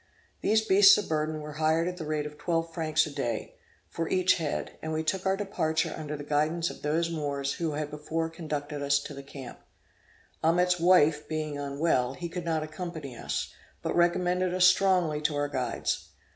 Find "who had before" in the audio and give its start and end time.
7.53-8.27